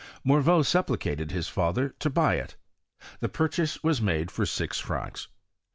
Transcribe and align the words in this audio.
Moirean 0.25 0.63
supplicated 0.63 1.29
his 1.29 1.47
father 1.47 1.89
to 1.99 2.09
buy 2.09 2.33
it. 2.33 2.55
The 3.19 3.29
purchase 3.29 3.83
was 3.83 4.01
mside 4.01 4.31
for 4.31 4.47
six 4.47 4.79
francs. 4.79 5.27